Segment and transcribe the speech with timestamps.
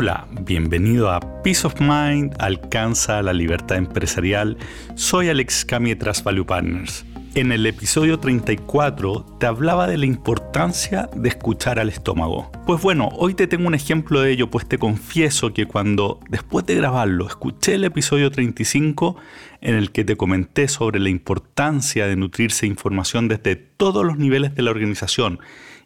[0.00, 4.56] Hola, bienvenido a Peace of Mind, alcanza la libertad empresarial.
[4.94, 7.04] Soy Alex Cami Trust Value Partners.
[7.34, 12.52] En el episodio 34 te hablaba de la importancia de escuchar al estómago.
[12.64, 16.64] Pues bueno, hoy te tengo un ejemplo de ello, pues te confieso que cuando después
[16.64, 19.16] de grabarlo escuché el episodio 35
[19.62, 24.54] en el que te comenté sobre la importancia de nutrirse información desde todos los niveles
[24.54, 25.40] de la organización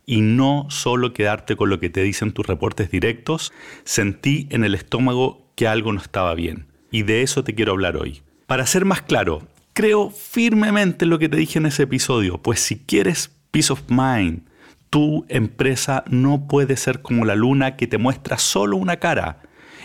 [0.06, 3.52] y no solo quedarte con lo que te dicen tus reportes directos,
[3.84, 6.66] sentí en el estómago que algo no estaba bien.
[6.90, 8.22] Y de eso te quiero hablar hoy.
[8.46, 12.60] Para ser más claro, creo firmemente en lo que te dije en ese episodio, pues
[12.60, 14.42] si quieres peace of mind,
[14.90, 19.40] tu empresa no puede ser como la luna que te muestra solo una cara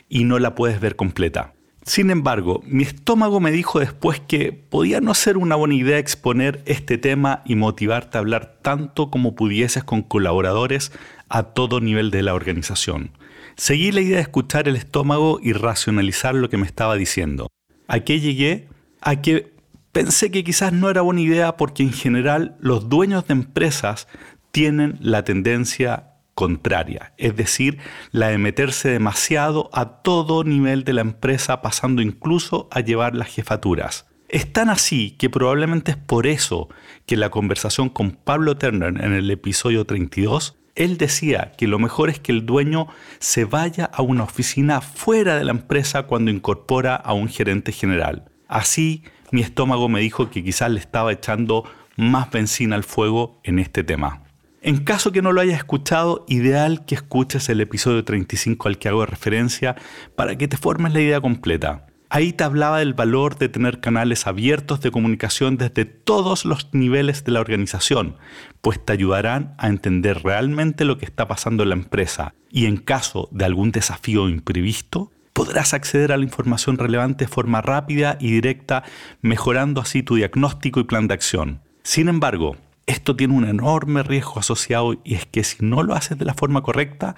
[0.09, 1.54] y no la puedes ver completa.
[1.88, 6.62] Sin embargo, mi estómago me dijo después que podía no ser una buena idea exponer
[6.66, 10.91] este tema y motivarte a hablar tanto como pudieses con colaboradores
[11.29, 13.12] a todo nivel de la organización.
[13.55, 17.48] Seguí la idea de escuchar el estómago y racionalizar lo que me estaba diciendo.
[17.88, 18.68] ¿A qué llegué?
[18.99, 19.54] A que
[19.94, 24.10] pensé que quizás no era buena idea porque en general los dueños de empresas
[24.51, 27.80] tienen la tendencia contraria, es decir,
[28.12, 33.29] la de meterse demasiado a todo nivel de la empresa, pasando incluso a llevar las
[33.29, 34.05] jefaturas.
[34.29, 36.70] Es tan así que probablemente es por eso
[37.07, 42.12] que la conversación con Pablo Turner en el episodio 32, él decía que lo mejor
[42.12, 42.85] es que el dueño
[43.18, 48.26] se vaya a una oficina fuera de la empresa cuando incorpora a un gerente general.
[48.48, 49.01] Así,
[49.32, 51.63] mi estómago me dijo que quizás le estaba echando
[51.96, 54.26] más benzina al fuego en este tema.
[54.68, 58.90] En caso que no lo hayas escuchado, ideal que escuches el episodio 35 al que
[58.90, 59.77] hago referencia
[60.18, 61.85] para que te formes la idea completa.
[62.10, 67.23] Ahí te hablaba del valor de tener canales abiertos de comunicación desde todos los niveles
[67.23, 68.18] de la organización,
[68.59, 72.75] pues te ayudarán a entender realmente lo que está pasando en la empresa y en
[72.75, 78.31] caso de algún desafío imprevisto, podrás acceder a la información relevante de forma rápida y
[78.31, 78.84] directa,
[79.22, 81.61] mejorando así tu diagnóstico y plan de acción.
[81.84, 86.17] Sin embargo, esto tiene un enorme riesgo asociado y es que si no lo haces
[86.17, 87.15] de la forma correcta,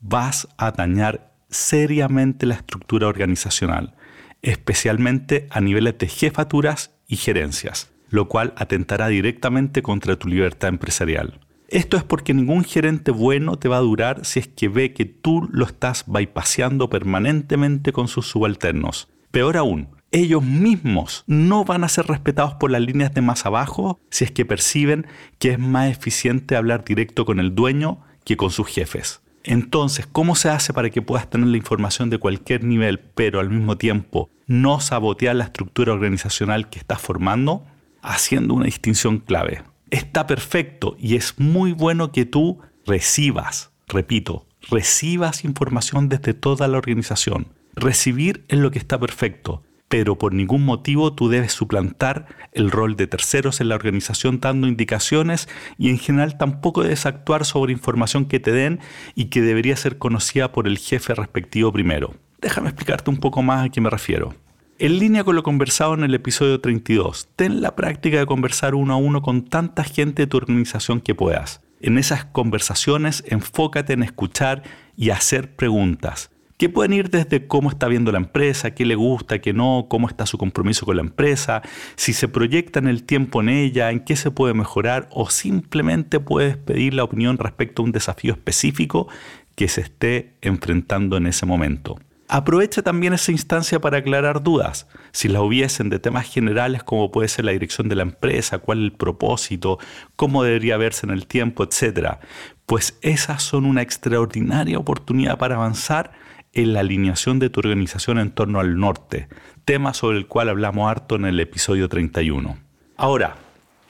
[0.00, 3.94] vas a dañar seriamente la estructura organizacional,
[4.42, 11.40] especialmente a niveles de jefaturas y gerencias, lo cual atentará directamente contra tu libertad empresarial.
[11.68, 15.04] Esto es porque ningún gerente bueno te va a durar si es que ve que
[15.04, 19.08] tú lo estás bypassando permanentemente con sus subalternos.
[19.30, 23.98] Peor aún, ellos mismos no van a ser respetados por las líneas de más abajo
[24.10, 25.06] si es que perciben
[25.38, 29.22] que es más eficiente hablar directo con el dueño que con sus jefes.
[29.42, 33.50] Entonces, ¿cómo se hace para que puedas tener la información de cualquier nivel, pero al
[33.50, 37.66] mismo tiempo no sabotear la estructura organizacional que estás formando?
[38.02, 39.62] Haciendo una distinción clave.
[39.90, 46.78] Está perfecto y es muy bueno que tú recibas, repito, recibas información desde toda la
[46.78, 47.48] organización.
[47.74, 49.62] Recibir es lo que está perfecto
[49.92, 54.66] pero por ningún motivo tú debes suplantar el rol de terceros en la organización dando
[54.66, 58.80] indicaciones y en general tampoco debes actuar sobre información que te den
[59.14, 62.14] y que debería ser conocida por el jefe respectivo primero.
[62.40, 64.34] Déjame explicarte un poco más a qué me refiero.
[64.78, 68.94] En línea con lo conversado en el episodio 32, ten la práctica de conversar uno
[68.94, 71.60] a uno con tanta gente de tu organización que puedas.
[71.82, 74.62] En esas conversaciones enfócate en escuchar
[74.96, 76.31] y hacer preguntas
[76.62, 80.06] que pueden ir desde cómo está viendo la empresa, qué le gusta, qué no, cómo
[80.06, 81.60] está su compromiso con la empresa,
[81.96, 86.20] si se proyecta en el tiempo en ella, en qué se puede mejorar o simplemente
[86.20, 89.08] puedes pedir la opinión respecto a un desafío específico
[89.56, 91.98] que se esté enfrentando en ese momento.
[92.28, 97.26] Aprovecha también esa instancia para aclarar dudas, si las hubiesen de temas generales como puede
[97.26, 99.80] ser la dirección de la empresa, cuál es el propósito,
[100.14, 102.18] cómo debería verse en el tiempo, etc.
[102.66, 106.12] Pues esas son una extraordinaria oportunidad para avanzar
[106.52, 109.28] en la alineación de tu organización en torno al norte,
[109.64, 112.58] tema sobre el cual hablamos harto en el episodio 31.
[112.96, 113.36] Ahora,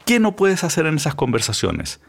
[0.04, 2.00] ¿qué no puedes hacer en esas conversaciones?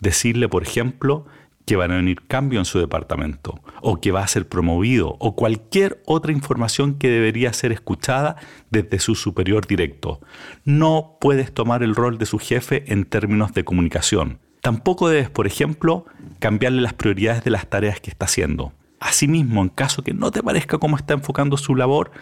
[0.00, 1.26] Decirle, por ejemplo,
[1.66, 5.36] que van a venir cambios en su departamento, o que va a ser promovido, o
[5.36, 8.36] cualquier otra información que debería ser escuchada
[8.70, 10.20] desde su superior directo.
[10.64, 14.40] No puedes tomar el rol de su jefe en términos de comunicación.
[14.62, 16.06] Tampoco debes, por ejemplo,
[16.38, 18.72] cambiarle las prioridades de las tareas que está haciendo.
[19.00, 22.12] Asimismo, en caso que no te parezca cómo está enfocando su labor,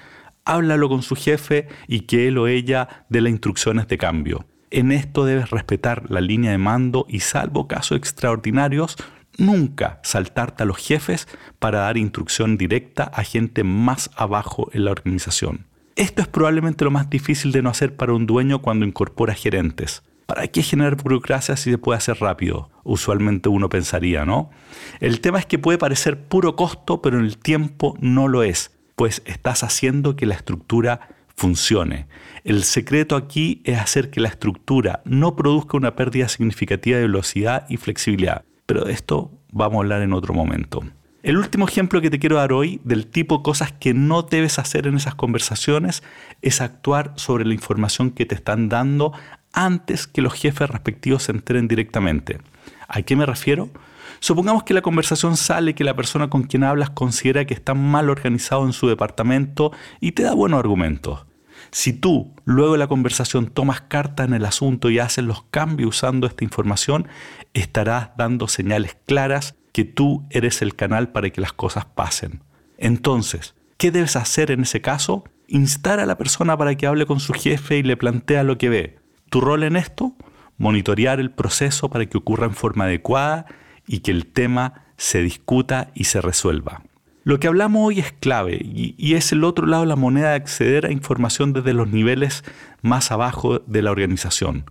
[0.45, 4.47] háblalo con su jefe y que él o ella dé las instrucciones de cambio.
[4.71, 8.97] En esto debes respetar la línea de mando y salvo casos extraordinarios,
[9.37, 11.27] nunca saltarte a los jefes
[11.59, 15.67] para dar instrucción directa a gente más abajo en la organización.
[15.97, 20.03] Esto es probablemente lo más difícil de no hacer para un dueño cuando incorpora gerentes.
[20.29, 22.69] ¿Para qué generar burocracia si se puede hacer rápido?
[22.85, 24.51] Usualmente uno pensaría, ¿no?
[25.01, 28.79] El tema es que puede parecer puro costo, pero en el tiempo no lo es,
[28.95, 32.09] pues estás haciendo que la estructura funcione.
[32.45, 37.65] El secreto aquí es hacer que la estructura no produzca una pérdida significativa de velocidad
[37.71, 40.83] y flexibilidad, pero de esto vamos a hablar en otro momento.
[41.23, 44.87] El último ejemplo que te quiero dar hoy del tipo cosas que no debes hacer
[44.87, 46.03] en esas conversaciones
[46.43, 49.13] es actuar sobre la información que te están dando
[49.53, 52.39] antes que los jefes respectivos se enteren directamente.
[52.89, 53.71] ¿A qué me refiero?
[54.21, 58.11] Supongamos que la conversación sale que la persona con quien hablas considera que está mal
[58.11, 61.25] organizado en su departamento y te da buenos argumentos.
[61.71, 65.97] Si tú luego de la conversación tomas carta en el asunto y haces los cambios
[65.97, 67.09] usando esta información,
[67.53, 72.43] estarás dando señales claras que tú eres el canal para que las cosas pasen.
[72.79, 75.25] Entonces, ¿qué debes hacer en ese caso?
[75.47, 78.69] Instar a la persona para que hable con su jefe y le plantea lo que
[78.69, 78.98] ve.
[79.29, 80.15] Tu rol en esto,
[80.57, 83.47] monitorear el proceso para que ocurra en forma adecuada
[83.87, 86.83] y que el tema se discuta y se resuelva.
[87.25, 90.31] Lo que hablamos hoy es clave y, y, es el otro lado de la moneda
[90.31, 92.43] de acceder a información desde los niveles
[92.81, 94.65] más abajo de la organización.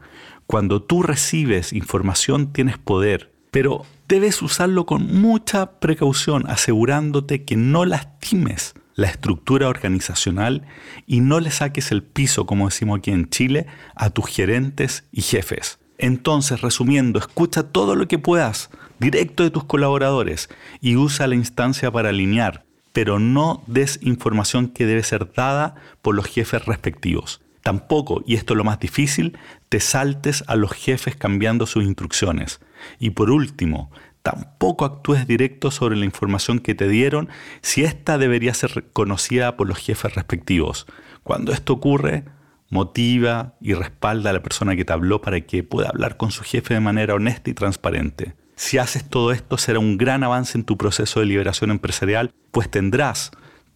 [0.47, 7.85] Cuando tú recibes información tienes poder, pero debes usarlo con mucha precaución, asegurándote que no
[7.85, 10.63] lastimes la estructura organizacional
[11.05, 15.21] y no le saques el piso, como decimos aquí en Chile, a tus gerentes y
[15.21, 15.79] jefes.
[15.99, 20.49] Entonces, resumiendo, escucha todo lo que puedas directo de tus colaboradores
[20.81, 26.15] y usa la instancia para alinear, pero no des información que debe ser dada por
[26.15, 27.39] los jefes respectivos.
[27.61, 29.37] Tampoco, y esto es lo más difícil,
[29.69, 32.61] te saltes a los jefes cambiando sus instrucciones.
[32.97, 33.91] Y por último,
[34.27, 37.29] tampoco actúes directo sobre la información que te dieron
[37.61, 40.85] si ésta debería ser conocida por los jefes respectivos.
[41.23, 42.25] Cuando esto ocurre,
[42.69, 46.43] motiva y respalda a la persona que te habló para que pueda hablar con su
[46.43, 48.33] jefe de manera honesta y transparente.
[48.57, 52.69] Si haces todo esto será un gran avance en tu proceso de liberación empresarial, pues
[52.69, 53.31] tendrás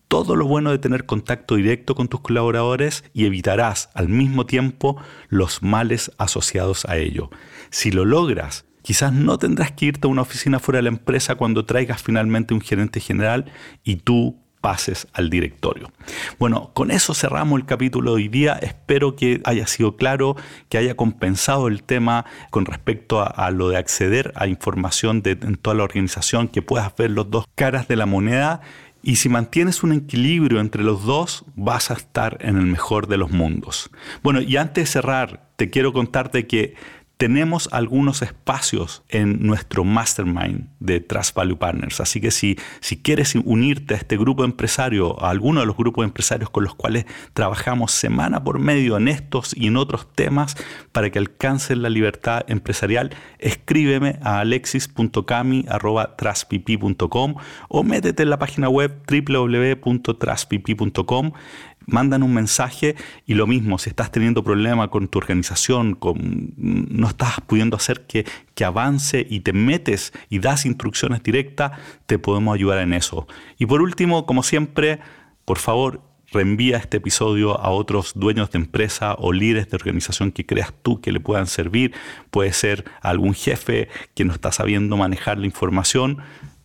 [0.09, 5.01] todo lo bueno de tener contacto directo con tus colaboradores y evitarás al mismo tiempo
[5.30, 7.30] los males asociados a ello.
[7.69, 11.36] Si lo logras, Quizás no tendrás que irte a una oficina fuera de la empresa
[11.36, 13.45] cuando traigas finalmente un gerente general
[13.83, 15.92] y tú pases al directorio.
[16.39, 18.54] Bueno, con eso cerramos el capítulo de hoy día.
[18.54, 20.36] Espero que haya sido claro,
[20.69, 25.56] que haya compensado el tema con respecto a, lo de acceder a información de, en
[25.56, 28.62] toda la organización, que puedas ver los dos caras de la moneda.
[29.04, 33.18] Y si mantienes un equilibrio entre los dos, vas a estar en el mejor de
[33.18, 33.89] los mundos.
[34.22, 36.75] Bueno, y antes de cerrar, te quiero contarte que
[37.21, 42.01] tenemos algunos espacios en nuestro mastermind de Trust Value Partners.
[42.01, 46.03] Así que si, si quieres unirte a este grupo empresario, a alguno de los grupos
[46.03, 50.56] empresarios con los cuales trabajamos semana por medio en estos y en otros temas
[50.91, 57.35] para que alcancen la libertad empresarial, escríbeme a alexis.cami.com
[57.69, 61.33] o métete en la página web www.trustpp.com
[61.86, 62.95] mandan un mensaje
[63.25, 68.06] y lo mismo, si estás teniendo problema con tu organización, con, no estás pudiendo hacer
[68.06, 68.25] que,
[68.56, 71.74] que avance y te metes y das instrucciones directas,
[72.06, 73.28] te podemos ayudar en eso.
[73.57, 75.00] Y por último, como siempre,
[75.45, 76.01] por favor,
[76.31, 81.01] reenvía este episodio a otros dueños de empresa o líderes de organización que creas tú
[81.01, 81.94] que le puedan servir.
[82.30, 86.19] Puede ser algún jefe que no está sabiendo manejar la información.